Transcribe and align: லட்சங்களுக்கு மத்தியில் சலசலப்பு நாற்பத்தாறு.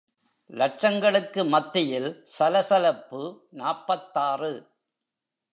லட்சங்களுக்கு 0.49 1.45
மத்தியில் 1.45 2.21
சலசலப்பு 2.23 3.47
நாற்பத்தாறு. 3.49 4.53